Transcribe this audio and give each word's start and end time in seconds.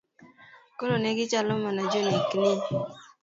Koro 0.77 0.95
negi 1.03 1.25
chalo 1.31 1.53
mana 1.63 1.81
jonekni. 1.91 2.49